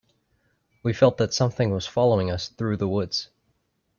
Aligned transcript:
We 0.81 0.93
felt 0.93 1.17
that 1.17 1.31
something 1.31 1.69
was 1.69 1.85
following 1.85 2.31
us 2.31 2.47
through 2.49 2.77
the 2.77 2.87
woods. 2.87 3.29